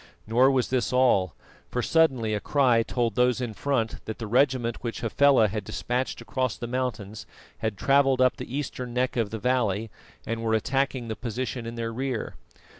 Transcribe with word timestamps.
Nor 0.25 0.49
was 0.49 0.69
this 0.71 0.91
all, 0.91 1.35
for 1.69 1.83
suddenly 1.83 2.33
a 2.33 2.39
cry 2.39 2.81
told 2.81 3.13
those 3.13 3.39
in 3.39 3.53
front 3.53 4.03
that 4.05 4.17
the 4.17 4.25
regiment 4.25 4.77
which 4.83 5.01
Hafela 5.01 5.47
had 5.47 5.63
despatched 5.63 6.21
across 6.21 6.57
the 6.57 6.65
mountains 6.65 7.27
had 7.59 7.77
travelled 7.77 8.19
up 8.19 8.37
the 8.37 8.57
eastern 8.57 8.95
neck 8.95 9.15
of 9.15 9.29
the 9.29 9.37
valley, 9.37 9.91
and 10.25 10.41
were 10.41 10.55
attacking 10.55 11.07
the 11.07 11.15
position 11.15 11.67
in 11.67 11.75
their 11.75 11.93
rear. 11.93 12.33